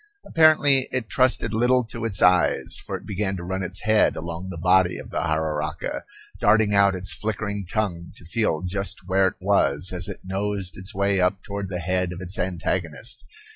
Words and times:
Apparently 0.25 0.89
it 0.91 1.09
trusted 1.09 1.53
little 1.53 1.83
to 1.83 2.05
its 2.05 2.23
eyes, 2.23 2.79
for 2.83 2.97
it 2.97 3.05
began 3.05 3.37
to 3.37 3.43
run 3.43 3.61
its 3.61 3.81
head 3.81 4.15
along 4.15 4.47
the 4.49 4.57
body 4.57 4.97
of 4.97 5.11
the 5.11 5.19
jararaca, 5.19 6.05
darting 6.39 6.73
out 6.73 6.95
its 6.95 7.13
flickering 7.13 7.67
tongue 7.71 8.11
to 8.15 8.25
feel 8.25 8.63
just 8.63 9.07
where 9.07 9.27
it 9.27 9.35
was, 9.39 9.91
as 9.93 10.07
it 10.09 10.21
nosed 10.23 10.75
its 10.75 10.95
way 10.95 11.19
up 11.21 11.43
toward 11.43 11.69
the 11.69 11.77
head 11.77 12.11
of 12.13 12.19
its 12.19 12.39
antagonist. 12.39 13.23